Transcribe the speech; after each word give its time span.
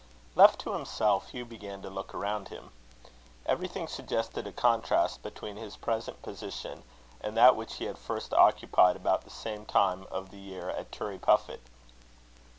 Left 0.33 0.59
to 0.61 0.71
himself, 0.73 1.29
Hugh 1.29 1.45
began 1.45 1.83
to 1.83 1.89
look 1.91 2.15
around 2.15 2.47
him. 2.47 2.71
Everything 3.45 3.87
suggested 3.87 4.47
a 4.47 4.51
contrast 4.51 5.21
between 5.21 5.57
his 5.57 5.77
present 5.77 6.23
position 6.23 6.81
and 7.23 7.37
that 7.37 7.55
which 7.55 7.75
he 7.75 7.85
had 7.85 7.99
first 7.99 8.33
occupied 8.33 8.95
about 8.95 9.21
the 9.25 9.29
same 9.29 9.63
time 9.63 10.07
of 10.09 10.31
the 10.31 10.39
year 10.39 10.71
at 10.71 10.89
Turriepuffit. 10.91 11.61